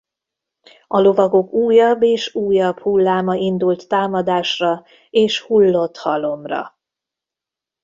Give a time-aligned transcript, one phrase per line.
[0.87, 6.77] A lovagok újabb és újabb hulláma indult támadásra és hullott halomra.